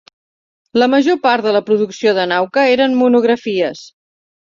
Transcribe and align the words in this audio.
La 0.83 0.85
major 0.93 1.19
part 1.25 1.45
de 1.47 1.53
la 1.55 1.61
producció 1.67 2.13
de 2.19 2.25
Nauka 2.31 2.63
eren 2.77 2.97
monografies. 3.03 3.83